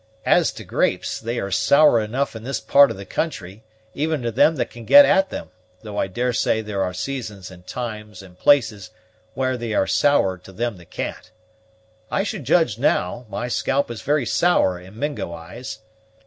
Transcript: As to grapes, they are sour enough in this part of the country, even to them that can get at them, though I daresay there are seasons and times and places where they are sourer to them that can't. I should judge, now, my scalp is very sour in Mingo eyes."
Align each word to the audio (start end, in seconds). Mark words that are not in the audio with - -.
As 0.25 0.51
to 0.53 0.63
grapes, 0.63 1.19
they 1.19 1.39
are 1.39 1.51
sour 1.51 1.99
enough 2.01 2.35
in 2.35 2.41
this 2.41 2.59
part 2.59 2.89
of 2.89 2.97
the 2.97 3.05
country, 3.05 3.63
even 3.93 4.23
to 4.23 4.31
them 4.31 4.55
that 4.55 4.71
can 4.71 4.83
get 4.83 5.05
at 5.05 5.29
them, 5.29 5.51
though 5.83 5.99
I 5.99 6.07
daresay 6.07 6.63
there 6.63 6.81
are 6.81 6.91
seasons 6.91 7.51
and 7.51 7.67
times 7.67 8.23
and 8.23 8.35
places 8.35 8.89
where 9.35 9.57
they 9.57 9.75
are 9.75 9.85
sourer 9.85 10.39
to 10.39 10.51
them 10.51 10.77
that 10.77 10.89
can't. 10.89 11.29
I 12.09 12.23
should 12.23 12.45
judge, 12.45 12.79
now, 12.79 13.27
my 13.29 13.47
scalp 13.47 13.91
is 13.91 14.01
very 14.01 14.25
sour 14.25 14.79
in 14.79 14.97
Mingo 14.97 15.33
eyes." 15.33 15.77